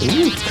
Ух! 0.00 0.47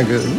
Danke. 0.00 0.29